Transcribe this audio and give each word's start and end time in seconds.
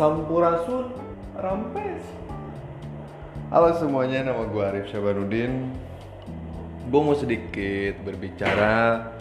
Sampurasun 0.00 0.96
Rampes. 1.36 2.00
Halo 3.52 3.68
semuanya, 3.76 4.32
nama 4.32 4.48
gue 4.48 4.64
Arif 4.64 4.88
Syabarudin. 4.88 5.76
Gue 6.88 7.00
mau 7.04 7.12
sedikit 7.12 8.00
berbicara 8.00 9.12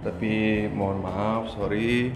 Tapi 0.00 0.64
mohon 0.72 1.04
maaf, 1.04 1.52
sorry. 1.52 2.08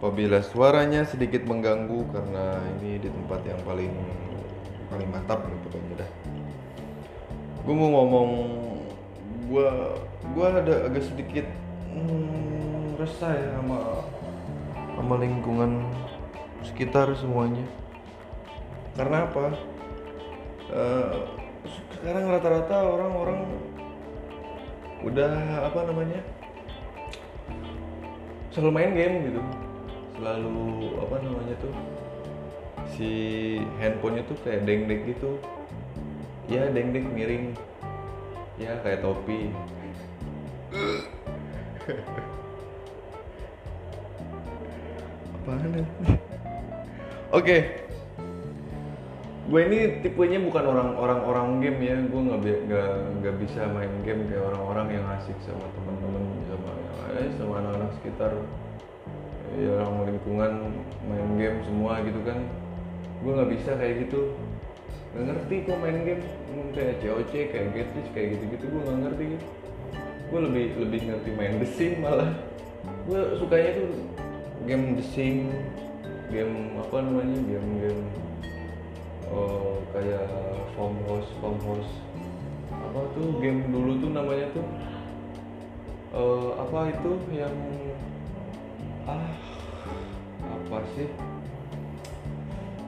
Apabila 0.00 0.40
suaranya 0.40 1.04
sedikit 1.04 1.44
mengganggu 1.44 2.00
Karena 2.16 2.64
ini 2.80 2.96
di 2.96 3.12
tempat 3.12 3.44
yang 3.44 3.60
paling 3.68 3.92
paling 4.88 5.08
mantap 5.12 5.44
nih 5.44 5.58
pokoknya 5.68 6.00
dah. 6.00 6.10
Gue 7.60 7.74
mau 7.76 7.92
ngomong 7.92 8.30
Gue 9.52 9.68
gue 10.32 10.46
ada 10.48 10.88
agak 10.88 11.04
sedikit 11.04 11.44
hmm, 11.92 12.96
resah 12.96 13.36
ya 13.36 13.52
sama 13.60 14.00
sama 14.96 15.20
lingkungan 15.20 15.84
sekitar 16.64 17.12
semuanya. 17.18 17.64
Karena 18.96 19.28
apa? 19.28 19.52
Eh, 20.72 21.16
sekarang 21.98 22.30
rata-rata 22.30 22.76
orang-orang 22.86 23.44
udah 25.04 25.32
apa 25.68 25.80
namanya 25.86 26.20
selalu 28.50 28.72
main 28.72 28.92
game 28.96 29.16
gitu. 29.28 29.42
Selalu 30.16 30.56
apa 30.96 31.16
namanya 31.20 31.54
tuh 31.60 31.74
si 32.96 33.10
handphonenya 33.76 34.24
tuh 34.24 34.36
kayak 34.40 34.64
dengdek 34.64 35.04
gitu. 35.12 35.36
Ya 36.48 36.70
dengdek 36.72 37.04
miring. 37.12 37.52
Ya 38.56 38.80
kayak 38.80 39.04
topi. 39.04 39.52
Apaan 45.46 45.86
Oke, 47.34 47.56
gue 49.50 49.60
ini 49.66 49.78
tipenya 50.00 50.38
bukan 50.40 50.64
orang-orang 50.66 51.20
orang 51.26 51.48
game 51.58 51.80
ya. 51.82 51.96
Gue 52.06 52.20
nggak 52.22 52.40
nggak 53.22 53.34
bisa 53.42 53.66
main 53.70 53.92
game 54.06 54.30
kayak 54.30 54.46
orang-orang 54.54 55.00
yang 55.00 55.04
asik 55.18 55.36
sama 55.42 55.66
teman-teman 55.74 56.22
sama 56.46 56.70
eh, 57.18 57.28
sama 57.36 57.52
anak-anak 57.62 57.90
sekitar 58.00 58.32
ya 59.56 59.72
orang 59.80 60.12
lingkungan 60.12 60.52
main 61.10 61.28
game 61.34 61.58
semua 61.66 62.00
gitu 62.06 62.20
kan. 62.22 62.38
Gue 63.20 63.30
nggak 63.34 63.50
bisa 63.58 63.70
kayak 63.74 63.94
gitu. 64.06 64.20
Gak 65.16 65.32
ngerti 65.32 65.56
gue 65.64 65.76
main 65.80 65.98
game 66.04 66.22
Hmm, 66.56 66.72
kayak 66.72 67.04
COC, 67.04 67.32
kayak 67.52 67.68
Getis, 67.76 68.06
kayak 68.16 68.28
gitu-gitu 68.32 68.64
gue 68.72 68.80
nggak 68.80 68.98
ngerti 69.04 69.24
gitu. 69.36 69.46
Gue 70.32 70.40
lebih 70.48 70.64
lebih 70.80 71.00
ngerti 71.04 71.30
main 71.36 71.54
The 71.60 71.68
malah. 72.00 72.32
Gue 73.04 73.20
sukanya 73.36 73.70
tuh 73.76 73.88
game 74.64 74.96
The 74.96 75.04
game 76.32 76.78
apa 76.82 76.96
namanya, 77.02 77.38
game-game 77.46 78.02
oh, 79.30 79.78
kayak 79.94 80.26
farmhouse 80.74 81.30
farmhouse 81.38 81.92
apa 82.72 83.00
tuh 83.14 83.38
game 83.42 83.70
dulu 83.70 83.98
tuh 84.02 84.10
namanya 84.10 84.46
tuh 84.54 84.66
eh, 86.16 86.50
apa 86.60 86.78
itu 86.90 87.12
yang 87.34 87.56
ah 89.06 89.30
apa 90.42 90.78
sih? 90.98 91.08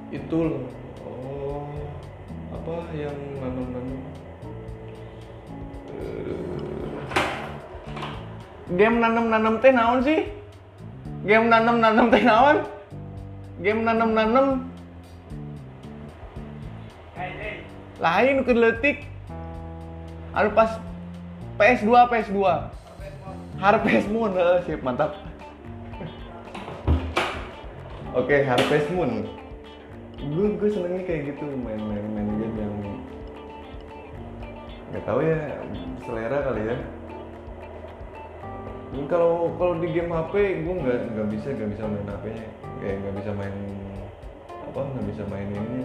Itu 0.09 0.39
loh 0.41 0.65
oh 1.05 1.69
apa 2.55 2.77
yang 2.97 3.17
nanam-nanam 3.39 3.99
Eh, 5.99 6.95
game 8.79 9.03
nanam-nanam 9.03 9.59
teh 9.59 9.73
naon 9.75 9.99
sih? 10.07 10.31
Game 11.27 11.51
nanam-nanam 11.51 12.07
teh 12.13 12.23
naon 12.23 12.78
game 13.59 13.83
nanam-nanam 13.83 14.71
lain 17.99 18.47
ke 18.47 18.53
letik. 18.55 18.99
Anu 20.31 20.55
pas 20.55 20.79
PS2 21.59 21.91
PS2 21.91 22.39
Harvest 23.59 24.09
Moon. 24.15 24.31
Eh, 24.39 24.59
sip 24.63 24.81
mantap. 24.87 25.19
Oke 28.15 28.47
Harvest 28.47 28.89
Moon. 28.95 29.27
Gue 30.19 30.47
gue 30.59 30.71
senengnya 30.71 31.03
kayak 31.07 31.35
gitu 31.35 31.47
main-main 31.59 32.07
main 32.15 32.29
game 32.39 32.57
yang 32.59 32.75
nggak 34.89 35.05
tahu 35.05 35.21
ya 35.21 35.39
selera 36.07 36.39
kali 36.47 36.63
ya. 36.71 36.77
Ini 38.89 39.05
kalau 39.11 39.53
kalau 39.59 39.75
di 39.83 39.91
game 39.91 40.15
HP 40.15 40.63
gue 40.63 40.75
nggak 40.87 40.99
nggak 41.19 41.29
bisa 41.35 41.49
nggak 41.51 41.71
bisa 41.75 41.83
main 41.87 42.07
HP-nya 42.07 42.68
kayak 42.79 42.97
nggak 43.03 43.15
bisa 43.23 43.31
main 43.35 43.57
apa 44.69 44.81
nggak 44.85 45.07
bisa 45.11 45.23
main 45.27 45.49
ini. 45.51 45.81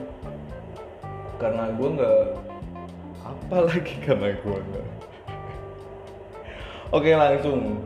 Karena 1.42 1.64
gue 1.74 1.90
nggak 1.98 2.20
apa 3.24 3.58
lagi 3.66 3.96
karena 4.06 4.28
gue 4.38 4.58
nggak. 4.58 4.88
Oke 6.94 7.12
langsung. 7.18 7.82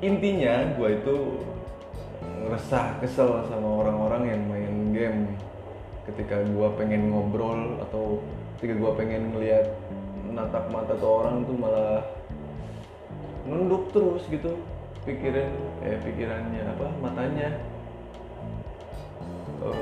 Intinya 0.00 0.76
gue 0.76 0.88
itu 0.96 1.16
ngeresah 2.44 3.00
kesel 3.00 3.44
sama 3.48 3.68
orang-orang 3.84 4.22
yang 4.32 4.42
main 4.48 4.74
game. 4.92 5.20
Ketika 6.06 6.40
gue 6.46 6.68
pengen 6.78 7.10
ngobrol 7.10 7.82
atau 7.82 8.22
ketika 8.56 8.74
gue 8.78 8.92
pengen 8.96 9.34
ngeliat 9.34 9.66
natap 10.32 10.68
mata 10.68 10.92
tuh 11.00 11.24
orang 11.24 11.42
tuh 11.48 11.56
malah 11.56 12.04
nunduk 13.46 13.88
terus 13.94 14.22
gitu 14.28 14.58
pikiran 15.06 15.50
eh 15.86 15.96
pikirannya 16.02 16.62
apa 16.66 16.86
matanya 16.98 17.50
Oh, 19.66 19.72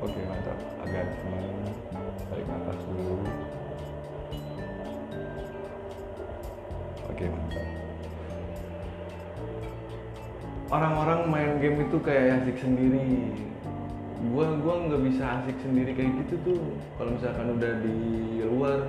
Oke 0.00 0.20
mantap, 0.24 0.58
agak 0.84 1.04
tenang, 1.12 1.74
tarik 2.28 2.46
nafas 2.46 2.78
dulu. 2.86 3.16
Oke 7.10 7.24
mantap. 7.28 7.66
Orang-orang 10.70 11.20
main 11.28 11.52
game 11.58 11.84
itu 11.84 11.98
kayak 11.98 12.44
asik 12.44 12.56
sendiri. 12.62 13.34
Gua 14.30 14.54
gua 14.60 14.88
nggak 14.88 15.02
bisa 15.04 15.24
asik 15.42 15.56
sendiri 15.66 15.92
kayak 15.92 16.14
gitu 16.24 16.34
tuh. 16.46 16.62
Kalau 16.96 17.10
misalkan 17.16 17.60
udah 17.60 17.72
di 17.82 17.98
luar, 18.46 18.88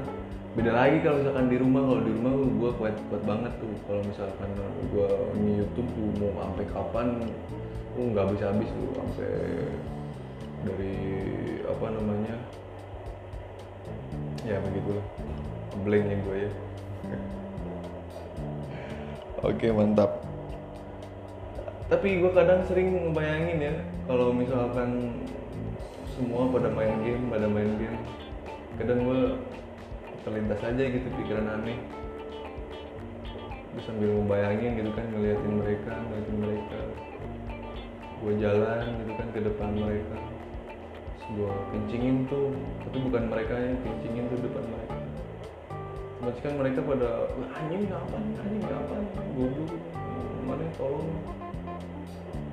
beda 0.51 0.71
lagi 0.75 0.99
kalau 0.99 1.23
misalkan 1.23 1.47
di 1.47 1.57
rumah. 1.59 1.81
Kalau 1.87 2.01
di 2.03 2.11
rumah 2.11 2.31
gua 2.59 2.71
kuat 2.75 2.95
kuat 3.07 3.23
banget 3.23 3.53
tuh. 3.59 3.71
Kalau 3.87 4.01
misalkan 4.03 4.49
gua 4.91 5.07
nge 5.39 5.51
YouTube 5.63 5.89
tuh 5.95 6.07
mau 6.19 6.31
sampai 6.43 6.65
kapan, 6.71 7.07
tuh 7.95 8.03
nggak 8.11 8.23
habis 8.27 8.41
habis 8.43 8.69
tuh 8.71 8.89
sampai 8.95 9.31
dari 10.61 10.95
apa 11.65 11.85
namanya 11.89 12.35
ya 14.45 14.57
begitulah 14.61 15.05
blanknya 15.85 16.17
gue 16.21 16.37
ya 16.45 16.51
oke 19.49 19.67
mantap 19.73 20.11
tapi 21.89 22.23
gue 22.23 22.31
kadang 22.31 22.61
sering 22.69 23.09
ngebayangin 23.09 23.59
ya 23.59 23.73
kalau 24.05 24.31
misalkan 24.31 25.17
semua 26.13 26.47
pada 26.53 26.69
main 26.71 26.93
game 27.01 27.25
pada 27.29 27.47
main 27.49 27.71
game 27.81 27.97
kadang 28.77 28.99
gue 29.05 29.21
terlintas 30.21 30.61
aja 30.61 30.83
gitu 30.83 31.07
pikiran 31.17 31.47
aneh. 31.49 31.77
Gue 33.71 33.81
sambil 33.87 34.11
ngebayangin 34.11 34.71
gitu 34.83 34.91
kan 34.93 35.05
ngeliatin 35.09 35.53
mereka 35.57 35.91
ngeliatin 35.95 36.37
mereka. 36.37 36.79
Gue 38.21 38.33
jalan 38.37 38.83
gitu 39.01 39.11
kan 39.17 39.27
ke 39.33 39.39
depan 39.41 39.69
mereka. 39.73 40.17
Terus 41.17 41.25
gue 41.33 41.51
kencingin 41.73 42.15
tuh 42.29 42.53
tapi 42.85 42.97
bukan 43.01 43.23
mereka 43.31 43.53
yang 43.57 43.77
kencingin 43.81 44.25
tuh 44.29 44.39
depan 44.45 44.63
mereka. 44.69 44.97
Terus 46.21 46.39
kan 46.45 46.53
mereka 46.53 46.79
pada 46.85 47.09
"Wah, 47.33 47.49
anjing 47.57 47.89
apa 47.89 48.17
anjing 48.19 48.65
apa 48.69 48.95
goblok 49.33 49.71
mana 50.45 50.65
tolong. 50.75 51.09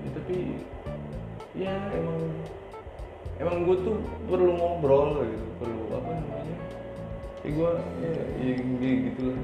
Ya, 0.07 0.11
tapi 0.15 0.37
ya 1.59 1.75
emang 1.93 2.19
emang 3.43 3.57
gue 3.67 3.77
tuh 3.83 3.97
perlu 4.31 4.53
ngobrol 4.57 5.27
gitu 5.27 5.47
perlu 5.59 5.83
apa 5.95 6.11
namanya 6.15 6.59
ya 7.47 7.49
gue 7.55 7.73
ya, 8.03 8.11
ya, 8.43 8.53
ya 8.59 8.93
gitu 9.07 9.23
lah 9.31 9.41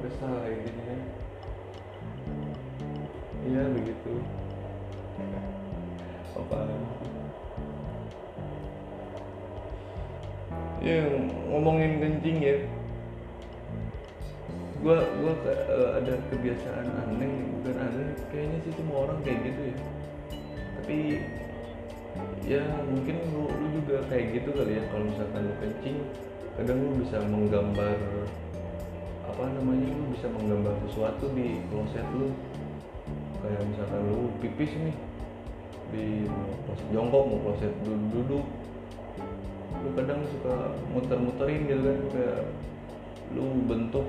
resah 0.00 0.34
intinya. 0.46 0.96
Iya 3.40 3.62
begitu. 3.74 4.12
Apa 6.38 6.58
ya 10.80 10.96
ngomongin 11.50 12.00
kencing 12.00 12.38
ya. 12.40 12.56
Gua 14.80 14.96
gua 15.20 15.34
ke- 15.44 15.60
eh, 15.68 15.90
ada 16.00 16.14
kebiasaan 16.32 16.88
aneh 16.88 17.32
bukan 17.60 17.76
aneh 17.76 18.08
kayaknya 18.32 18.58
sih 18.64 18.72
semua 18.80 19.04
orang 19.04 19.20
kayak 19.20 19.44
gitu 19.44 19.60
ya. 19.68 19.76
Tapi 20.80 20.98
ya 22.48 22.62
mungkin 22.88 23.16
lu, 23.28 23.44
lu 23.44 23.66
juga 23.76 24.08
kayak 24.08 24.40
gitu 24.40 24.56
kali 24.56 24.80
ya 24.80 24.82
kalau 24.88 25.04
misalkan 25.04 25.42
lu 25.44 25.54
kencing 25.60 25.98
kadang 26.60 26.76
lu 26.76 26.92
bisa 27.00 27.16
menggambar 27.24 27.96
apa 29.24 29.42
namanya 29.56 29.96
lu 29.96 30.12
bisa 30.12 30.28
menggambar 30.28 30.76
sesuatu 30.84 31.32
di 31.32 31.56
kloset 31.72 32.04
lu. 32.12 32.28
Kayak 33.40 33.64
misalkan 33.64 34.00
lu 34.12 34.28
pipis 34.44 34.68
nih 34.76 34.96
di 35.88 36.28
kloset 36.68 36.88
jongkok 36.92 37.22
mau 37.32 37.40
kloset 37.48 37.72
duduk, 37.80 38.04
duduk. 38.12 38.44
Lu 39.80 39.88
kadang 39.96 40.20
suka 40.28 40.76
muter-muterin 40.92 41.64
gitu 41.64 41.80
kan 41.80 41.98
kayak 42.12 42.40
lu 43.32 43.44
bentuk 43.64 44.04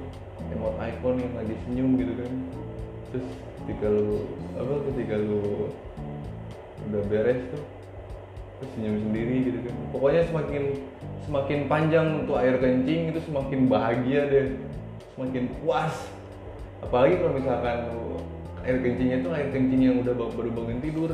emot 0.51 0.75
icon 0.75 1.24
yang 1.24 1.33
lagi 1.39 1.56
senyum 1.63 1.95
gitu 1.95 2.13
kan. 2.19 2.31
Terus 3.15 3.27
ketika 3.63 3.88
lu 3.88 4.27
apa 4.59 4.74
ketika 4.92 5.15
lu 5.15 5.71
udah 6.92 7.01
beres 7.07 7.39
tuh 7.56 7.63
senyum 8.75 8.98
sendiri 9.10 9.36
gitu 9.50 9.60
kan. 9.66 9.75
Pokoknya 9.94 10.22
semakin 10.30 10.63
semakin 11.25 11.60
panjang 11.69 12.08
untuk 12.25 12.36
air 12.38 12.56
kencing 12.58 13.13
itu 13.13 13.19
semakin 13.25 13.60
bahagia 13.69 14.22
deh. 14.30 14.48
Semakin 15.18 15.44
puas. 15.62 15.96
Apalagi 16.81 17.22
kalau 17.22 17.34
misalkan 17.38 17.78
air 18.62 18.78
kencingnya 18.81 19.18
tuh 19.25 19.31
air 19.34 19.50
kencing 19.50 19.81
yang 19.81 19.96
udah 20.02 20.13
baru 20.13 20.50
bangun 20.54 20.80
tidur 20.81 21.12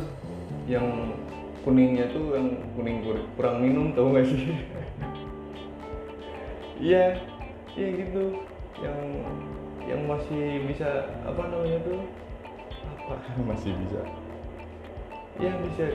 yang 0.68 1.16
kuningnya 1.64 2.12
tuh 2.12 2.36
yang 2.36 2.48
kuning 2.76 3.04
kur- 3.04 3.28
kurang 3.40 3.64
minum 3.64 3.96
tau 3.96 4.12
gak 4.16 4.28
sih? 4.28 4.44
Iya 6.78 7.18
iya 7.74 7.88
gitu. 7.90 8.38
Yang 8.86 9.00
yang 9.90 10.02
masih 10.06 10.62
bisa 10.70 11.10
apa 11.26 11.42
namanya 11.50 11.82
tuh? 11.82 12.06
Apa? 12.86 13.18
Masih 13.50 13.74
bisa 13.82 14.06
ya 15.42 15.54
bisa. 15.62 15.86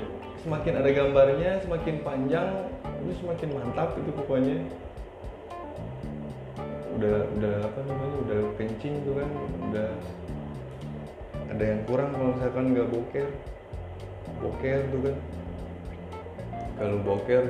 Semakin 0.42 0.74
ada 0.82 0.90
gambarnya 0.90 1.62
semakin 1.62 2.02
panjang 2.02 2.66
itu 3.06 3.22
semakin 3.22 3.48
mantap 3.54 3.94
itu 3.94 4.10
pokoknya. 4.10 4.58
Udah 6.98 7.16
udah 7.38 7.54
apa 7.62 7.78
namanya 7.86 8.16
udah 8.26 8.40
kencing 8.58 8.94
tuh 9.06 9.14
kan 9.22 9.30
udah 9.70 9.90
ada 11.52 11.64
yang 11.64 11.80
kurang 11.86 12.10
kalau 12.10 12.34
misalkan 12.34 12.64
nggak 12.74 12.90
boker. 12.90 13.28
Boker 14.42 14.80
tuh 14.90 15.00
kan. 15.06 15.16
Kalau 16.82 16.98
boker 17.06 17.44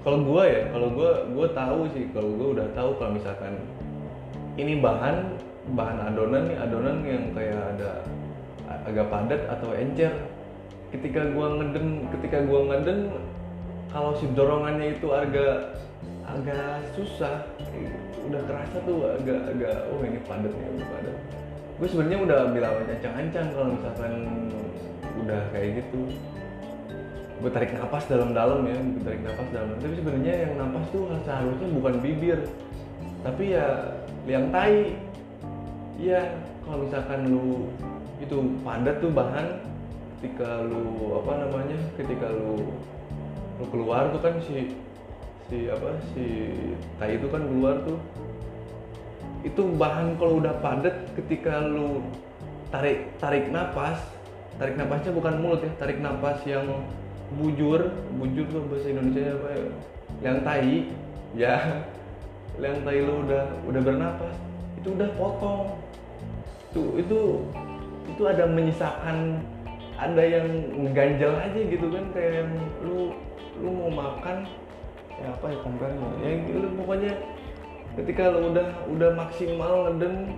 kalau 0.00 0.24
gua 0.24 0.48
ya 0.48 0.62
kalau 0.72 0.88
gua 0.96 1.10
gua 1.28 1.46
tahu 1.52 1.80
sih 1.92 2.08
kalau 2.16 2.32
gua 2.32 2.48
udah 2.56 2.66
tahu 2.72 2.90
kalau 2.96 3.12
misalkan 3.20 3.60
ini 4.56 4.80
bahan 4.80 5.36
bahan 5.76 5.98
adonan 6.08 6.48
nih 6.48 6.56
adonan 6.56 6.96
yang 7.04 7.24
kayak 7.36 7.60
ada 7.76 8.00
agak 8.86 9.06
padat 9.10 9.42
atau 9.50 9.74
encer. 9.74 10.12
Ketika 10.90 11.30
gua 11.34 11.58
ngeden 11.58 12.10
ketika 12.18 12.42
gua 12.46 12.66
ngeden 12.70 13.14
kalau 13.90 14.14
si 14.18 14.26
dorongannya 14.34 14.98
itu 14.98 15.10
agak 15.10 15.74
agak 16.30 16.78
susah 16.94 17.42
eh, 17.74 17.90
udah 18.30 18.42
kerasa 18.46 18.76
tuh 18.86 19.18
agak 19.18 19.40
agak 19.50 19.76
oh 19.90 20.00
ini 20.06 20.18
padat 20.24 20.52
nih 20.54 20.68
udah 20.78 20.88
padat. 20.94 21.16
Gue 21.80 21.88
sebenarnya 21.88 22.18
udah 22.28 22.40
bilang 22.52 22.74
ancang-ancang 22.86 23.46
kalau 23.56 23.68
misalkan 23.72 24.12
udah 25.24 25.40
kayak 25.50 25.68
gitu. 25.80 26.00
Gue 27.40 27.50
tarik 27.50 27.72
napas 27.72 28.04
dalam-dalam 28.04 28.68
ya 28.68 28.76
gue 28.76 29.02
tarik 29.02 29.22
napas 29.24 29.48
dalam 29.48 29.72
tapi 29.80 29.94
sebenarnya 29.96 30.34
yang 30.44 30.52
napas 30.60 30.84
tuh 30.92 31.08
seharusnya 31.24 31.68
bukan 31.72 31.94
bibir 32.04 32.38
tapi 33.24 33.56
ya 33.56 33.96
liang 34.28 34.52
tai. 34.52 34.94
Iya 36.00 36.20
kalau 36.64 36.86
misalkan 36.86 37.20
lu 37.28 37.68
itu 38.20 38.36
padat 38.60 39.00
tuh 39.00 39.10
bahan 39.10 39.46
ketika 40.20 40.60
lu 40.68 41.16
apa 41.24 41.32
namanya 41.48 41.78
ketika 41.96 42.28
lu 42.28 42.60
lu 43.56 43.64
keluar 43.72 44.12
tuh 44.12 44.20
kan 44.20 44.36
si 44.44 44.76
si 45.48 45.72
apa 45.72 45.96
si 46.12 46.26
tai 47.00 47.16
itu 47.16 47.26
kan 47.32 47.42
keluar 47.42 47.80
tuh. 47.88 47.98
Itu 49.40 49.72
bahan 49.80 50.20
kalau 50.20 50.36
udah 50.44 50.60
padat 50.60 51.16
ketika 51.16 51.64
lu 51.64 52.04
tarik 52.68 53.08
tarik 53.16 53.48
napas 53.48 53.98
tarik 54.60 54.76
napasnya 54.76 55.16
bukan 55.16 55.40
mulut 55.40 55.64
ya 55.64 55.72
tarik 55.80 55.98
napas 55.98 56.44
yang 56.44 56.68
bujur 57.40 57.88
bujur 58.20 58.44
tuh 58.52 58.62
bahasa 58.68 58.86
Indonesia 58.92 59.32
apa 59.40 59.48
ya 59.48 59.64
yang 60.20 60.38
tai 60.44 60.76
ya 61.32 61.56
yang 62.60 62.76
tai 62.84 63.00
lu 63.00 63.24
udah 63.24 63.44
udah 63.64 63.80
bernapas 63.80 64.36
itu 64.80 64.88
udah 64.96 65.08
potong. 65.16 65.76
Tuh 66.70 66.96
itu 67.02 67.20
itu 68.20 68.28
ada 68.28 68.44
menyisakan 68.44 69.40
ada 69.96 70.20
yang 70.20 70.44
ngeganjel 70.76 71.32
aja 71.40 71.60
gitu 71.72 71.88
kan 71.88 72.04
kayak 72.12 72.44
yang 72.44 72.52
lu 72.84 73.16
lu 73.64 73.68
mau 73.72 73.88
makan 73.88 74.44
ya 75.16 75.32
apa 75.32 75.48
ya 75.48 75.58
komplainnya 75.64 76.10
ya 76.20 76.36
lu 76.52 76.68
pokoknya 76.76 77.12
ketika 77.96 78.28
lu 78.28 78.52
udah 78.52 78.68
udah 78.92 79.10
maksimal 79.16 79.72
ngeden 79.88 80.36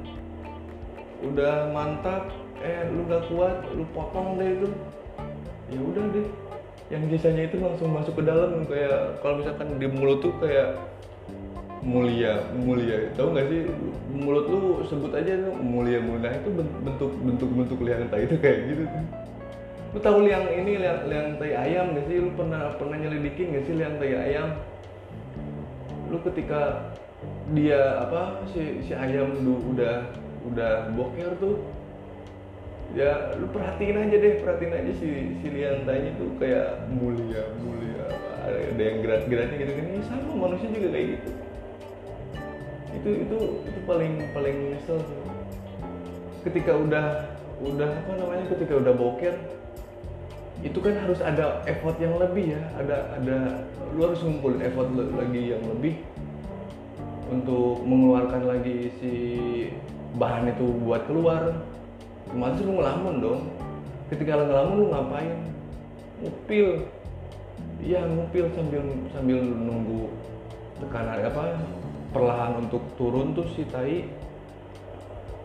udah 1.27 1.75
mantap 1.75 2.31
eh 2.63 2.87
lu 2.87 3.03
nggak 3.11 3.27
kuat 3.31 3.57
lu 3.75 3.83
potong 3.91 4.39
deh 4.39 4.49
itu. 4.59 4.69
Ya 5.75 5.81
udah 5.83 6.05
deh. 6.15 6.27
Yang 6.91 7.03
sisanya 7.19 7.43
itu 7.51 7.57
langsung 7.59 7.91
masuk 7.91 8.15
ke 8.21 8.23
dalam 8.23 8.63
kayak 8.69 9.19
kalau 9.25 9.43
misalkan 9.43 9.81
di 9.83 9.87
mulut 9.91 10.23
tuh 10.23 10.35
kayak 10.39 10.79
mulia 11.83 12.47
mulia. 12.55 13.11
Tahu 13.19 13.35
nggak 13.35 13.47
sih? 13.51 13.61
Mulut 14.15 14.47
lu 14.47 14.61
sebut 14.87 15.13
aja 15.19 15.35
tuh 15.35 15.55
mulia 15.59 15.99
mulia 15.99 16.31
itu 16.31 16.49
ben- 16.55 16.79
bentuk 16.87 17.13
bentuk 17.27 17.51
bentuk 17.51 17.79
liang 17.83 18.07
tai 18.07 18.25
itu 18.25 18.39
kayak 18.39 18.59
gitu. 18.71 18.85
Lu 19.93 19.99
tahu 20.01 20.25
liang 20.25 20.47
ini 20.49 20.81
liang, 20.81 21.05
liang 21.11 21.29
tai 21.37 21.53
ayam 21.59 21.93
nggak 21.93 22.07
sih? 22.07 22.17
Lu 22.23 22.31
pernah 22.39 22.79
pernah 22.79 22.97
nyelidikin 22.97 23.53
nggak 23.53 23.65
sih 23.67 23.75
liang 23.75 23.95
tai 23.99 24.15
ayam? 24.15 24.49
Lu 26.09 26.23
ketika 26.23 26.95
dia 27.51 27.99
apa 27.99 28.47
si 28.55 28.87
si 28.87 28.95
ayam 28.95 29.35
lu 29.43 29.59
udah 29.75 30.07
udah 30.47 30.91
boker 30.95 31.39
tuh 31.39 31.63
ya 32.95 33.35
lu 33.39 33.47
perhatiin 33.51 33.95
aja 33.95 34.17
deh 34.19 34.35
perhatiin 34.43 34.75
aja 34.75 34.93
si 34.99 35.09
si 35.43 35.47
liang 35.51 35.83
tai 35.83 36.15
tuh 36.15 36.31
kayak 36.39 36.87
mulia 36.95 37.43
mulia. 37.59 38.07
Ada 38.43 38.79
yang 38.79 38.99
gerak-geraknya 39.03 39.57
gitu 39.67 39.73
kan. 39.75 39.87
Ya 39.87 40.03
sama 40.07 40.33
manusia 40.47 40.71
juga 40.71 40.89
kayak 40.95 41.09
gitu 41.19 41.31
itu 42.93 43.09
itu 43.25 43.37
itu 43.65 43.81
paling 43.89 44.21
paling 44.37 44.57
nyesel 44.73 45.01
sih. 45.01 45.21
Ketika 46.45 46.77
udah 46.77 47.07
udah 47.63 47.91
apa 47.91 48.13
namanya 48.19 48.45
ketika 48.53 48.75
udah 48.79 48.93
boker 48.95 49.35
itu 50.63 50.79
kan 50.79 50.95
harus 50.95 51.19
ada 51.19 51.63
effort 51.67 51.97
yang 51.99 52.15
lebih 52.21 52.55
ya. 52.55 52.63
Ada 52.79 52.97
ada 53.19 53.37
lu 53.97 54.01
harus 54.07 54.21
ngumpulin 54.23 54.63
effort 54.63 54.89
lagi 54.95 55.43
yang 55.57 55.63
lebih 55.73 55.99
untuk 57.33 57.81
mengeluarkan 57.83 58.45
lagi 58.45 58.93
si 59.01 59.13
bahan 60.21 60.53
itu 60.53 60.67
buat 60.85 61.09
keluar. 61.09 61.57
Otomatis 62.29 62.65
lu 62.65 62.73
ngelamun 62.79 63.15
dong. 63.21 63.41
Ketika 64.13 64.37
lu 64.37 64.45
ngelamun 64.49 64.77
lu 64.77 64.87
ngapain? 64.93 65.37
Ngupil. 66.23 66.69
Iya 67.83 68.07
ngupil 68.07 68.47
sambil 68.55 68.83
sambil 69.11 69.39
nunggu 69.43 70.07
tekanan 70.79 71.19
apa 71.23 71.59
perlahan 72.13 72.69
untuk 72.69 72.85
turun 73.01 73.33
tuh 73.33 73.49
si 73.57 73.65
tai. 73.67 74.05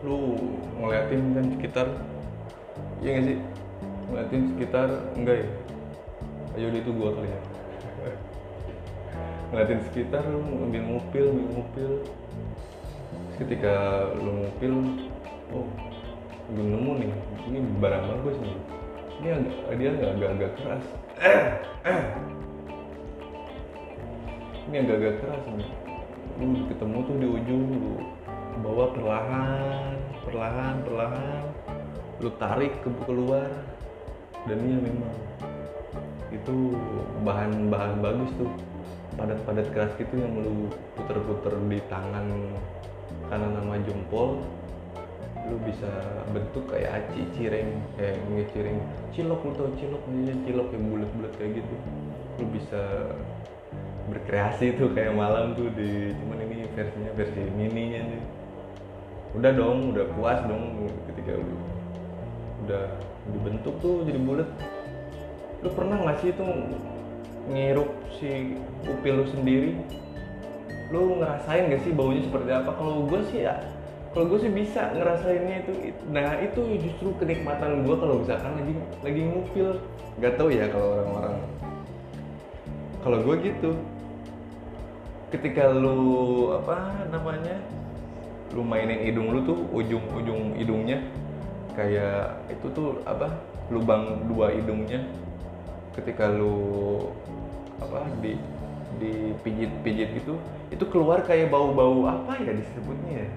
Lu 0.04 0.38
ngeliatin 0.78 1.34
kan 1.34 1.46
sekitar 1.58 1.90
iya 3.02 3.18
gak 3.18 3.24
sih? 3.26 3.38
Ngeliatin 4.06 4.42
sekitar 4.54 4.88
enggak 5.18 5.36
ya? 5.42 5.48
Ayo 6.54 6.70
itu 6.70 6.90
gua 6.94 7.10
kali 7.18 7.28
ya. 7.32 7.40
Ngeliatin 9.50 9.80
sekitar 9.90 10.22
lu 10.28 10.38
ambil 10.62 10.82
ngupil 10.86 11.26
ambil 11.34 11.58
Terus 11.58 13.36
ketika 13.42 13.74
lu 14.22 14.30
ngupil 14.44 14.74
oh 15.56 15.66
gue 16.48 16.64
nemu 16.64 16.92
nih. 17.02 17.10
Ini 17.50 17.58
barang 17.82 18.04
bagus 18.06 18.36
nih. 18.38 18.56
Ini 19.18 19.28
agak 19.34 19.74
dia 19.74 19.90
agak 19.90 20.10
agak, 20.14 20.30
agak 20.30 20.50
keras. 20.62 20.84
Ini 24.68 24.84
agak-agak 24.84 25.14
keras 25.24 25.42
nih 25.56 25.87
lu 26.36 26.68
ketemu 26.68 26.98
tuh 27.08 27.16
di 27.16 27.26
ujung 27.26 27.62
lu 27.72 27.94
bawa 28.60 28.92
perlahan 28.92 29.98
perlahan 30.28 30.84
perlahan. 30.84 31.44
Lu 32.20 32.30
tarik 32.36 32.84
ke 32.84 32.90
keluar. 33.08 33.48
Dan 34.44 34.58
iya 34.68 34.78
memang. 34.78 35.16
Itu 36.28 36.76
bahan-bahan 37.24 38.04
bagus 38.04 38.30
tuh. 38.36 38.52
Padat-padat 39.16 39.72
keras 39.74 39.92
gitu 39.98 40.14
yang 40.20 40.36
lu 40.36 40.70
puter-puter 40.94 41.56
di 41.66 41.80
tangan 41.88 42.28
kanan 43.32 43.56
sama 43.56 43.80
jempol. 43.82 44.44
Lu 45.48 45.56
bisa 45.64 45.88
bentuk 46.30 46.68
kayak 46.68 47.02
aci 47.02 47.24
cireng 47.34 47.80
kayak 47.96 48.20
nge 48.28 48.44
cireng. 48.52 48.78
Cilok 49.16 49.40
lu 49.48 49.52
tau 49.56 49.70
cilok. 49.80 50.02
Aja 50.04 50.34
cilok 50.44 50.68
yang 50.76 50.84
bulat-bulat 50.92 51.32
kayak 51.40 51.64
gitu. 51.64 51.74
Lu 52.38 52.44
bisa 52.52 52.82
berkreasi 54.08 54.76
tuh 54.80 54.90
kayak 54.96 55.14
malam 55.14 55.52
tuh 55.52 55.68
di 55.76 56.12
cuman 56.16 56.38
ini 56.48 56.66
versinya 56.72 57.12
versi 57.14 57.40
mininya 57.52 58.00
nih. 58.08 58.22
Udah 59.36 59.52
dong 59.52 59.92
udah 59.92 60.06
puas 60.16 60.40
dong 60.48 60.88
ketika 61.12 61.36
lu 61.36 61.56
udah 62.66 62.84
dibentuk 63.30 63.74
tuh 63.84 64.02
jadi 64.08 64.20
bulat. 64.20 64.48
Lu 65.60 65.68
pernah 65.76 65.96
nggak 66.00 66.18
sih 66.24 66.30
itu 66.32 66.44
ngirup 67.48 67.90
si 68.16 68.56
upil 68.88 69.14
lu 69.22 69.26
sendiri? 69.28 69.72
Lu 70.88 71.20
ngerasain 71.20 71.68
gak 71.68 71.84
sih 71.84 71.92
baunya 71.92 72.24
seperti 72.24 72.48
apa? 72.48 72.72
Kalau 72.72 73.04
gue 73.04 73.20
sih 73.28 73.44
ya 73.44 73.60
kalau 74.16 74.24
gue 74.34 74.40
sih 74.40 74.52
bisa 74.52 74.88
ngerasainnya 74.96 75.68
itu 75.68 75.72
nah 76.08 76.40
itu 76.40 76.80
justru 76.80 77.12
kenikmatan 77.20 77.84
gue 77.84 77.96
kalau 78.00 78.24
misalkan 78.24 78.56
lagi 78.56 78.72
lagi 79.04 79.20
ngupil. 79.28 79.68
Nggak 80.16 80.34
tahu 80.40 80.48
ya 80.48 80.66
kalau 80.72 80.88
orang-orang. 80.96 81.36
Kalau 83.04 83.18
gue 83.22 83.34
gitu 83.44 83.70
ketika 85.28 85.68
lu 85.68 86.48
apa 86.56 87.04
namanya 87.12 87.60
lu 88.56 88.64
mainin 88.64 89.04
hidung 89.04 89.28
lu 89.28 89.44
tuh 89.44 89.60
ujung-ujung 89.76 90.56
hidungnya 90.56 91.04
kayak 91.76 92.42
itu 92.48 92.66
tuh 92.72 92.98
apa 93.04 93.30
lubang 93.68 94.24
dua 94.26 94.50
hidungnya. 94.50 95.04
Ketika 95.94 96.30
lu 96.30 97.06
apa 97.78 98.06
di 98.18 98.34
dipijit-pijit 98.98 100.10
gitu 100.18 100.34
itu 100.74 100.84
keluar 100.90 101.22
kayak 101.22 101.54
bau-bau 101.54 102.08
apa 102.08 102.34
ya 102.42 102.50
disebutnya 102.56 103.12
ya? 103.22 103.28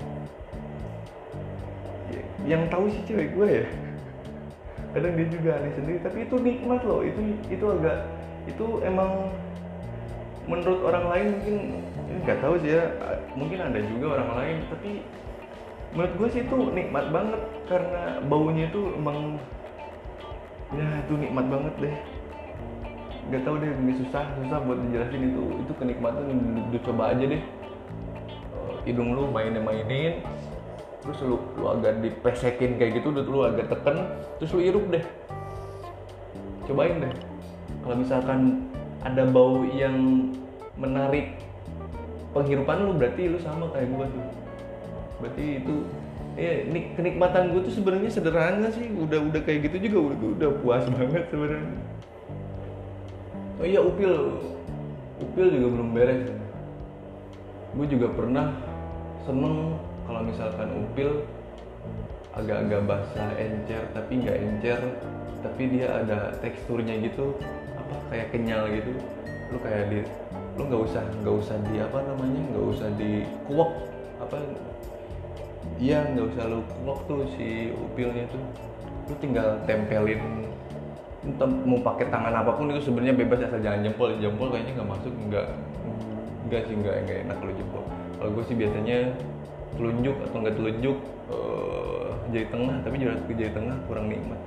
Yang 2.56 2.64
tahu 2.74 2.86
sih 2.90 3.02
cewek 3.06 3.30
gue 3.38 3.48
ya. 3.62 3.66
Kadang 4.92 5.14
dia 5.16 5.28
juga 5.30 5.50
aneh 5.62 5.74
sendiri 5.78 6.00
tapi 6.02 6.18
itu 6.26 6.36
nikmat 6.42 6.82
loh 6.82 7.06
itu 7.06 7.20
itu 7.52 7.66
agak 7.68 8.10
itu 8.50 8.66
emang 8.82 9.30
menurut 10.50 10.82
orang 10.82 11.06
lain 11.14 11.28
mungkin 11.38 11.56
nggak 12.24 12.40
tahu 12.44 12.56
sih 12.62 12.76
ya 12.76 12.84
mungkin 13.34 13.60
ada 13.64 13.80
juga 13.80 14.06
orang 14.20 14.30
lain 14.38 14.58
tapi 14.68 14.92
menurut 15.92 16.14
gue 16.16 16.28
sih 16.32 16.42
itu 16.48 16.58
nikmat 16.72 17.06
banget 17.12 17.42
karena 17.68 18.04
baunya 18.28 18.72
itu 18.72 18.82
emang 18.96 19.36
ya 20.72 20.88
itu 21.04 21.14
nikmat 21.20 21.46
banget 21.52 21.74
deh. 21.84 21.96
Nggak 23.28 23.42
tahu 23.44 23.56
deh 23.60 23.70
ini 23.76 23.94
susah 24.00 24.24
susah 24.40 24.60
buat 24.64 24.80
dijelasin 24.88 25.36
itu 25.36 25.44
itu 25.60 25.72
kenikmatan 25.76 26.24
lu 26.72 26.80
coba 26.84 27.12
aja 27.12 27.24
deh. 27.28 27.42
Eh, 27.44 28.76
hidung 28.88 29.16
lu 29.16 29.28
mainin 29.28 29.64
mainin 29.64 30.24
terus 31.02 31.18
lu, 31.26 31.42
lu 31.58 31.66
agak 31.66 31.98
dipesekin 32.00 32.78
kayak 32.78 33.02
gitu 33.02 33.10
udah 33.10 33.26
lu 33.26 33.40
agak 33.44 33.68
teken 33.68 34.06
terus 34.40 34.52
lu 34.56 34.64
irup 34.64 34.86
deh. 34.88 35.04
Cobain 36.72 37.04
deh. 37.04 37.14
Kalau 37.84 37.96
misalkan 38.00 38.70
ada 39.02 39.28
bau 39.28 39.66
yang 39.66 40.30
menarik 40.78 41.41
penghirupan 42.32 42.78
lu 42.88 42.96
berarti 42.96 43.28
lu 43.28 43.40
sama 43.40 43.68
kayak 43.76 43.88
gua 43.92 44.06
tuh. 44.08 44.26
Berarti 45.22 45.46
itu 45.62 45.76
ya 46.40 46.64
nik 46.72 46.96
kenikmatan 46.96 47.52
gue 47.52 47.62
tuh 47.68 47.74
sebenarnya 47.76 48.10
sederhana 48.10 48.68
sih. 48.72 48.88
Udah 48.90 49.20
udah 49.22 49.42
kayak 49.44 49.70
gitu 49.70 49.92
juga 49.92 50.16
udah 50.16 50.28
udah 50.40 50.50
puas 50.64 50.84
banget 50.88 51.24
sebenarnya. 51.30 51.78
Oh 53.62 53.66
iya 53.68 53.80
upil. 53.84 54.42
Upil 55.22 55.48
juga 55.54 55.68
belum 55.78 55.90
beres. 55.94 56.26
Gue 57.78 57.88
juga 57.88 58.08
pernah 58.12 58.58
seneng 59.24 59.78
kalau 60.10 60.22
misalkan 60.26 60.70
upil 60.82 61.24
agak-agak 62.32 62.82
basah 62.88 63.32
encer 63.36 63.84
tapi 63.92 64.24
nggak 64.24 64.38
encer 64.40 64.80
tapi 65.44 65.68
dia 65.68 65.88
ada 66.00 66.32
teksturnya 66.40 66.96
gitu 67.04 67.36
apa 67.78 67.96
kayak 68.10 68.28
kenyal 68.34 68.66
gitu. 68.72 68.92
Lu 69.52 69.60
kayak 69.62 69.94
di 69.94 70.00
lu 70.60 70.62
nggak 70.68 70.82
usah 70.92 71.04
nggak 71.24 71.36
usah 71.36 71.56
di 71.72 71.76
apa 71.80 71.98
namanya 72.04 72.42
nggak 72.52 72.66
usah 72.76 72.90
di 73.00 73.12
kuak 73.48 73.72
apa? 74.20 74.36
Iya 75.80 76.00
nggak 76.12 76.26
usah 76.36 76.44
lu 76.52 76.60
kuak 76.84 77.00
tuh 77.08 77.24
si 77.38 77.72
upilnya 77.72 78.28
tuh. 78.30 78.44
Lu 79.08 79.14
tinggal 79.24 79.60
tempelin 79.64 80.48
entah 81.22 81.46
mau 81.46 81.78
pakai 81.78 82.10
tangan 82.10 82.34
apa 82.34 82.58
pun 82.58 82.74
itu 82.74 82.90
sebenarnya 82.90 83.14
bebas 83.14 83.46
asal 83.46 83.62
jangan 83.64 83.86
jempol. 83.86 84.12
Jempol 84.20 84.52
kayaknya 84.52 84.82
nggak 84.82 84.90
masuk 84.90 85.14
nggak 85.30 85.48
nggak 86.50 86.62
sih 86.68 86.76
nggak 86.76 86.96
nggak 87.08 87.18
enak 87.30 87.38
kalau 87.40 87.54
jempol. 87.56 87.84
Kalau 88.20 88.30
gue 88.36 88.44
sih 88.46 88.56
biasanya 88.60 88.98
telunjuk 89.80 90.16
atau 90.28 90.38
nggak 90.44 90.56
telunjuk 90.60 90.98
uh, 91.32 92.12
jari 92.36 92.48
tengah 92.52 92.76
tapi 92.84 92.96
jari, 93.00 93.16
jari 93.40 93.52
tengah 93.56 93.78
kurang 93.88 94.12
nikmat. 94.12 94.40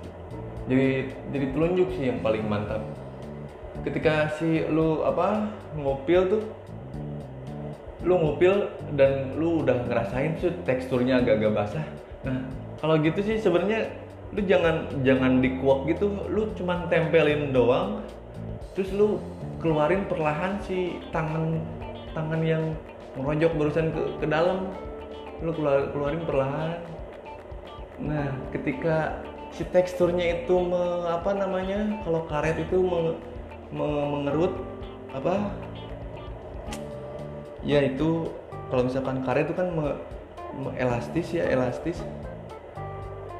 Jadi 0.69 1.13
jadi 1.33 1.47
telunjuk 1.57 1.89
sih 1.97 2.05
yang 2.13 2.21
paling 2.21 2.45
mantap 2.45 2.85
ketika 3.83 4.31
si 4.39 4.63
lu 4.71 5.03
apa 5.03 5.51
ngopil 5.75 6.21
tuh 6.31 6.43
lu 8.05 8.21
ngupil 8.21 8.69
dan 8.95 9.33
lu 9.41 9.65
udah 9.65 9.89
ngerasain 9.89 10.37
tuh 10.39 10.53
teksturnya 10.69 11.25
agak-agak 11.25 11.53
basah. 11.57 11.87
Nah 12.23 12.45
kalau 12.79 13.01
gitu 13.01 13.25
sih 13.25 13.41
sebenarnya 13.41 13.89
lu 14.37 14.45
jangan 14.45 14.87
jangan 15.03 15.41
dikuak 15.41 15.89
gitu. 15.89 16.13
Lu 16.29 16.53
cuman 16.55 16.87
tempelin 16.93 17.51
doang 17.51 18.05
terus 18.77 18.93
lu 18.93 19.19
keluarin 19.59 20.05
perlahan 20.05 20.61
si 20.61 21.01
tangan 21.09 21.59
tangan 22.13 22.41
yang 22.45 22.63
merojok 23.17 23.53
barusan 23.57 23.89
ke, 23.91 24.03
ke 24.21 24.27
dalam. 24.29 24.71
Lu 25.41 25.51
keluar, 25.57 25.89
keluarin 25.91 26.23
perlahan. 26.29 26.71
Nah 28.05 28.29
ketika 28.53 29.25
si 29.55 29.65
teksturnya 29.65 30.45
itu 30.45 30.55
me, 30.61 31.09
apa 31.09 31.31
namanya 31.33 32.05
kalau 32.05 32.27
karet 32.27 32.59
itu 32.59 32.85
me, 32.85 33.17
mengerut 33.75 34.55
apa? 35.11 35.51
Ya 37.67 37.83
itu 37.83 38.31
kalau 38.71 38.87
misalkan 38.87 39.27
karet 39.27 39.51
itu 39.51 39.55
kan 39.59 39.69
me, 39.75 39.87
me, 40.63 40.71
elastis 40.79 41.35
ya 41.35 41.45
elastis. 41.51 41.99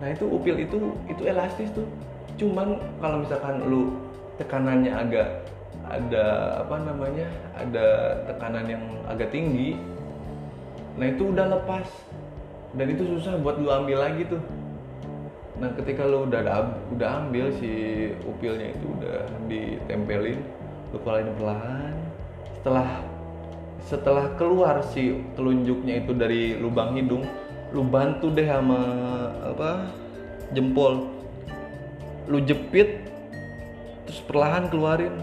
Nah 0.03 0.11
itu 0.11 0.27
upil 0.27 0.59
itu 0.59 0.91
itu 1.07 1.23
elastis 1.23 1.71
tuh. 1.71 1.87
Cuman 2.35 2.83
kalau 2.99 3.23
misalkan 3.23 3.63
lu 3.63 3.95
tekanannya 4.37 4.91
agak 4.91 5.29
ada 5.87 6.59
apa 6.65 6.77
namanya 6.81 7.29
ada 7.55 7.87
tekanan 8.25 8.65
yang 8.67 8.85
agak 9.05 9.29
tinggi 9.31 9.79
nah 10.99 11.07
itu 11.07 11.31
udah 11.31 11.47
lepas. 11.59 11.87
Dan 12.75 12.91
itu 12.91 13.07
susah 13.07 13.39
buat 13.39 13.55
lu 13.63 13.71
ambil 13.71 14.03
lagi 14.03 14.27
tuh 14.27 14.43
nah 15.65 15.73
ketika 15.81 16.05
lu 16.05 16.29
udah 16.29 16.45
udah 16.93 17.25
ambil 17.25 17.49
si 17.57 17.73
upilnya 18.29 18.77
itu 18.77 18.85
udah 19.01 19.25
ditempelin 19.49 20.37
lu 20.93 20.97
keluarin 21.01 21.33
perlahan. 21.41 21.95
Setelah 22.61 22.89
setelah 23.81 24.27
keluar 24.37 24.85
si 24.93 25.25
telunjuknya 25.33 26.05
itu 26.05 26.13
dari 26.13 26.61
lubang 26.61 27.01
hidung 27.01 27.25
lu 27.73 27.81
bantu 27.81 28.29
deh 28.29 28.45
sama 28.45 28.77
apa 29.41 29.89
jempol. 30.53 31.09
Lu 32.29 32.45
jepit 32.45 33.09
terus 34.05 34.21
perlahan 34.29 34.69
keluarin. 34.69 35.17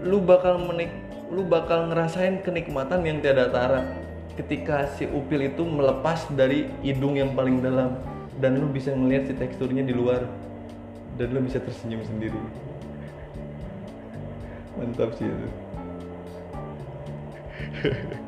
Lu 0.00 0.24
bakal 0.24 0.56
menik 0.56 0.88
lu 1.28 1.44
bakal 1.44 1.92
ngerasain 1.92 2.40
kenikmatan 2.40 3.04
yang 3.04 3.20
tiada 3.20 3.52
tara 3.52 3.92
ketika 4.40 4.88
si 4.96 5.04
upil 5.04 5.44
itu 5.44 5.68
melepas 5.68 6.32
dari 6.32 6.72
hidung 6.80 7.20
yang 7.20 7.36
paling 7.36 7.60
dalam 7.60 8.13
dan 8.42 8.58
lu 8.58 8.66
bisa 8.70 8.90
melihat 8.94 9.30
si 9.30 9.34
teksturnya 9.38 9.86
di 9.86 9.94
luar. 9.94 10.26
Dan 11.14 11.30
lu 11.30 11.46
bisa 11.46 11.62
tersenyum 11.62 12.02
sendiri. 12.02 12.40
Mantap 14.74 15.14
sih 15.14 15.30
itu. 15.30 15.48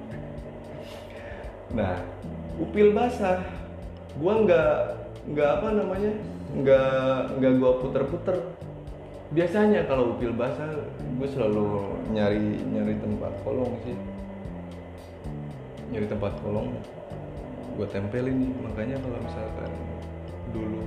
Nah 1.76 1.98
upil 2.62 2.94
basah. 2.94 3.42
Gua 4.16 4.40
nggak 4.46 4.72
nggak 5.34 5.50
apa 5.60 5.68
namanya 5.76 6.12
nggak 6.56 7.36
nggak 7.36 7.52
gua 7.58 7.72
puter-puter. 7.82 8.38
Biasanya 9.34 9.84
kalau 9.90 10.14
upil 10.14 10.30
basah 10.30 10.86
gue 11.18 11.28
selalu 11.28 11.90
nyari 12.14 12.62
nyari 12.70 12.94
tempat 13.02 13.34
kolong 13.42 13.74
sih. 13.82 13.98
Nyari 15.90 16.06
tempat 16.06 16.32
kolong 16.40 16.70
gue 17.76 17.86
tempelin. 17.92 18.56
Makanya 18.64 18.96
kalau 19.04 19.18
misalkan 19.20 19.70
dulu 20.50 20.80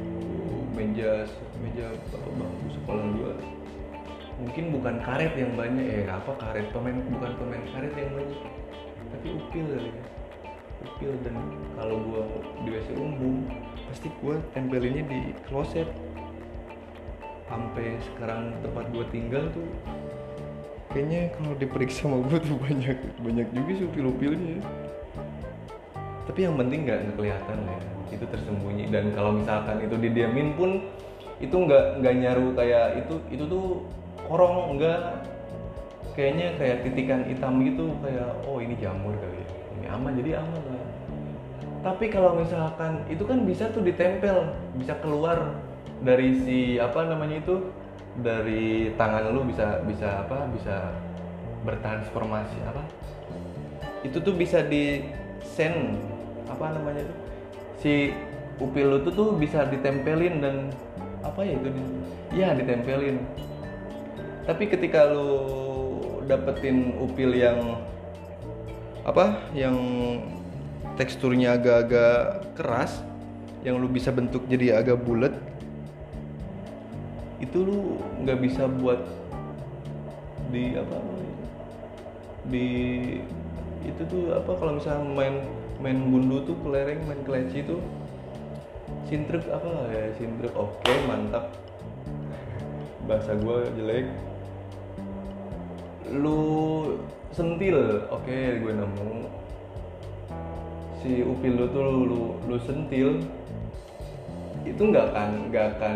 meja 0.74 1.30
meja 1.62 1.88
bangku 2.10 2.68
sekolah 2.74 3.06
gue 3.14 3.34
mungkin 4.40 4.72
bukan 4.72 4.96
karet 5.04 5.34
yang 5.36 5.52
banyak. 5.54 5.86
Eh 5.86 6.08
apa 6.08 6.32
karet? 6.40 6.72
Pemain 6.72 6.96
bukan 7.12 7.32
pemain 7.36 7.64
karet 7.76 7.94
yang 7.94 8.12
banyak. 8.16 8.40
Tapi 9.12 9.28
upil 9.36 9.66
kali 9.68 9.92
ya. 9.92 10.04
Upil 10.80 11.12
dan 11.28 11.36
kalau 11.76 11.96
gua 12.08 12.24
di 12.64 12.70
WC 12.72 12.96
umum 12.96 13.44
pasti 13.92 14.08
gua 14.24 14.40
tempelinnya 14.56 15.04
di 15.06 15.36
kloset. 15.52 15.92
Sampai 17.52 18.00
sekarang 18.00 18.56
tempat 18.64 18.86
gua 18.96 19.06
tinggal 19.12 19.52
tuh 19.52 19.68
kayaknya 20.90 21.30
kalau 21.38 21.54
diperiksa 21.54 22.08
sama 22.08 22.18
gua 22.26 22.40
tuh 22.40 22.58
banyak 22.66 22.98
banyak 23.22 23.48
juga 23.54 23.72
sih 23.76 23.86
upil-upilnya 23.86 24.58
tapi 26.30 26.46
yang 26.46 26.62
penting 26.62 26.86
nggak 26.86 27.18
kelihatan 27.18 27.58
ya 27.66 27.80
itu 28.14 28.26
tersembunyi. 28.30 28.86
Dan 28.94 29.18
kalau 29.18 29.34
misalkan 29.34 29.82
itu 29.82 29.98
didiamin 29.98 30.54
pun 30.54 30.86
itu 31.42 31.56
nggak 31.56 32.06
nggak 32.06 32.16
nyaru 32.22 32.54
kayak 32.54 33.02
itu 33.02 33.16
itu 33.34 33.44
tuh 33.50 33.66
korong 34.30 34.78
enggak 34.78 35.26
kayaknya 36.14 36.54
kayak 36.62 36.86
titikan 36.86 37.26
hitam 37.26 37.64
gitu 37.66 37.96
kayak 38.06 38.30
oh 38.46 38.62
ini 38.62 38.78
jamur 38.78 39.18
kali 39.18 39.42
ya. 39.42 39.48
Ini 39.82 39.88
aman 39.90 40.12
jadi 40.22 40.32
aman 40.38 40.62
lah. 40.70 40.84
Tapi 41.80 42.06
kalau 42.12 42.38
misalkan 42.38 43.08
itu 43.10 43.24
kan 43.26 43.48
bisa 43.48 43.72
tuh 43.74 43.82
ditempel 43.82 44.54
bisa 44.78 45.00
keluar 45.02 45.58
dari 46.04 46.38
si 46.46 46.78
apa 46.78 47.10
namanya 47.10 47.42
itu 47.42 47.74
dari 48.20 48.92
tangan 49.00 49.32
lu 49.32 49.48
bisa 49.48 49.80
bisa 49.88 50.28
apa 50.28 50.46
bisa 50.54 50.94
bertransformasi 51.66 52.58
apa. 52.68 52.84
Itu 54.04 54.20
tuh 54.20 54.36
bisa 54.36 54.60
di 54.62 55.08
send 55.40 56.19
apa 56.50 56.66
namanya 56.74 57.06
tuh 57.06 57.18
si 57.80 58.12
upil 58.60 58.92
lu 58.92 58.98
tuh 59.08 59.14
tuh 59.16 59.30
bisa 59.40 59.64
ditempelin 59.70 60.44
dan 60.44 60.56
apa 61.24 61.42
ya 61.44 61.54
itu 61.56 61.70
ya 62.36 62.50
ditempelin. 62.54 63.18
Tapi 64.44 64.64
ketika 64.66 65.08
lu 65.10 65.32
dapetin 66.26 66.98
upil 67.00 67.32
yang 67.34 67.80
apa 69.08 69.40
yang 69.56 69.78
teksturnya 71.00 71.56
agak-agak 71.56 72.44
keras 72.60 73.02
yang 73.64 73.80
lu 73.80 73.88
bisa 73.88 74.12
bentuk 74.12 74.44
jadi 74.46 74.80
agak 74.84 75.00
bulat 75.04 75.34
itu 77.40 77.64
lu 77.64 77.80
nggak 78.24 78.40
bisa 78.44 78.68
buat 78.68 79.00
di 80.52 80.76
apa 80.76 80.98
di 82.52 82.68
itu 83.88 84.02
tuh 84.12 84.36
apa 84.36 84.52
kalau 84.60 84.76
misalnya 84.76 85.08
main 85.08 85.36
main 85.80 85.96
gundu 86.12 86.44
tuh 86.44 86.60
kelereng 86.60 87.00
main 87.08 87.24
keleci 87.24 87.64
tuh 87.64 87.80
sintruk 89.08 89.48
apa 89.48 89.90
ya? 89.90 90.06
Sintruk 90.20 90.54
oke 90.54 90.94
mantap. 91.08 91.56
Bahasa 93.08 93.34
gue 93.40 93.58
jelek. 93.80 94.08
Lu 96.14 96.42
sentil 97.32 98.06
oke 98.12 98.38
gue 98.60 98.72
nemu. 98.76 99.12
Si 101.00 101.24
upil 101.24 101.54
lu 101.56 101.66
tuh 101.72 101.84
lu 102.06 102.22
lu 102.46 102.58
sentil. 102.60 103.24
Itu 104.68 104.82
nggak 104.92 105.16
akan 105.16 105.30
nggak 105.50 105.66
akan 105.80 105.96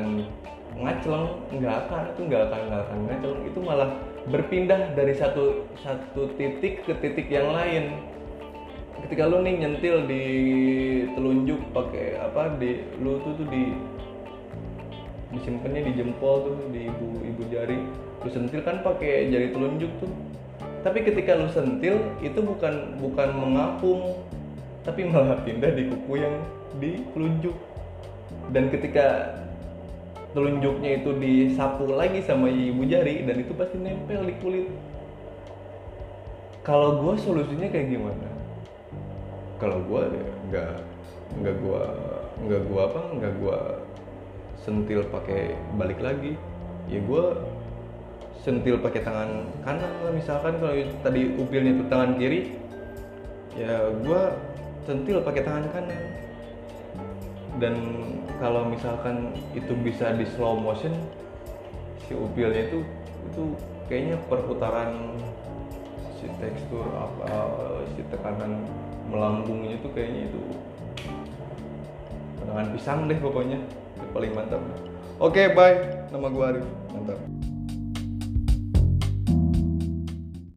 ngacleng 0.74 1.28
nggak 1.54 1.76
akan 1.86 2.02
itu 2.10 2.22
nggak 2.26 2.44
akan 2.50 2.62
nggak 2.72 2.82
akan 2.88 2.98
ngacleng. 3.12 3.42
Itu 3.52 3.60
malah 3.62 3.90
berpindah 4.32 4.96
dari 4.96 5.12
satu 5.12 5.68
satu 5.84 6.32
titik 6.40 6.88
ke 6.88 6.96
titik 7.04 7.28
yang 7.28 7.52
lain 7.52 8.13
ketika 9.04 9.28
lu 9.28 9.44
nih 9.44 9.60
nyentil 9.60 10.08
di 10.08 10.24
telunjuk 11.12 11.60
pakai 11.76 12.16
apa 12.24 12.56
di 12.56 12.88
lu 13.04 13.20
tuh 13.20 13.36
tuh 13.36 13.48
di 13.52 13.76
disimpannya 15.36 15.92
di 15.92 15.94
jempol 16.00 16.48
tuh 16.48 16.56
di 16.72 16.88
ibu 16.88 17.08
ibu 17.20 17.42
jari. 17.52 17.80
Lu 18.24 18.30
sentil 18.32 18.64
kan 18.64 18.80
pakai 18.80 19.28
jari 19.28 19.52
telunjuk 19.52 19.92
tuh. 20.00 20.12
Tapi 20.88 21.04
ketika 21.04 21.36
lu 21.36 21.52
sentil 21.52 22.00
itu 22.24 22.40
bukan 22.40 22.96
bukan 23.00 23.30
mengapung 23.36 24.24
tapi 24.84 25.08
malah 25.08 25.40
pindah 25.44 25.72
di 25.76 25.88
kuku 25.88 26.14
yang 26.20 26.36
di 26.80 27.00
telunjuk 27.16 27.56
dan 28.52 28.68
ketika 28.68 29.32
telunjuknya 30.36 31.00
itu 31.00 31.16
disapu 31.16 31.88
lagi 31.88 32.20
sama 32.26 32.52
ibu 32.52 32.84
jari 32.84 33.24
dan 33.24 33.40
itu 33.40 33.52
pasti 33.56 33.80
nempel 33.80 34.28
di 34.28 34.36
kulit. 34.44 34.68
Kalau 36.64 37.04
gue 37.04 37.20
solusinya 37.20 37.68
kayak 37.68 37.92
gimana 37.92 38.33
kalau 39.64 39.80
gue 39.88 40.02
ya 40.12 40.28
nggak 40.52 40.74
nggak 41.40 41.56
gue 41.64 41.84
nggak 42.44 42.62
gue 42.68 42.82
apa 42.84 43.02
nggak 43.16 43.34
gue 43.40 43.60
sentil 44.60 45.08
pakai 45.08 45.56
balik 45.80 46.04
lagi. 46.04 46.36
Ya 46.92 47.00
gue 47.00 47.24
sentil 48.44 48.76
pakai 48.84 49.08
tangan 49.08 49.48
kanan 49.64 49.94
lah 50.04 50.12
misalkan 50.12 50.60
kalau 50.60 50.76
tadi 51.00 51.32
upilnya 51.40 51.80
itu 51.80 51.84
tangan 51.88 52.20
kiri 52.20 52.60
ya 53.56 53.88
gue 54.04 54.22
sentil 54.84 55.24
pakai 55.24 55.48
tangan 55.48 55.72
kanan. 55.72 56.04
Dan 57.64 57.76
kalau 58.44 58.68
misalkan 58.68 59.32
itu 59.56 59.72
bisa 59.80 60.12
di 60.20 60.28
slow 60.36 60.60
motion 60.60 60.92
si 62.04 62.12
upilnya 62.12 62.68
itu 62.68 62.84
itu 63.32 63.44
kayaknya 63.88 64.20
perputaran 64.28 65.16
si 66.20 66.28
tekstur 66.42 66.84
apa 66.92 67.32
si 67.96 68.02
tekanan 68.12 68.68
melambungnya 69.14 69.78
itu 69.78 69.88
kayaknya 69.94 70.34
itu 70.34 70.42
tangan 72.50 72.68
pisang 72.74 73.00
deh 73.06 73.18
pokoknya. 73.22 73.62
Itu 73.98 74.06
paling 74.10 74.34
mantap. 74.34 74.62
Oke 75.22 75.54
bye. 75.54 76.10
Nama 76.10 76.28
gue 76.34 76.46
Arif. 76.46 76.66
Mantap 76.90 77.22